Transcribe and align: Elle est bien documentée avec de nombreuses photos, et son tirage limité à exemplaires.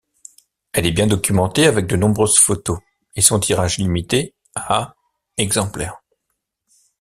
Elle 0.73 0.87
est 0.87 0.91
bien 0.93 1.05
documentée 1.05 1.67
avec 1.67 1.85
de 1.85 1.95
nombreuses 1.95 2.39
photos, 2.39 2.79
et 3.15 3.21
son 3.21 3.39
tirage 3.39 3.77
limité 3.77 4.33
à 4.55 4.95
exemplaires. 5.37 6.01